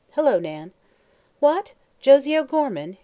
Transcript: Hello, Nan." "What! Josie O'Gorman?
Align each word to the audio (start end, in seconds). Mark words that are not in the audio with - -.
Hello, 0.13 0.39
Nan." 0.39 0.71
"What! 1.39 1.75
Josie 1.99 2.35
O'Gorman? 2.35 2.97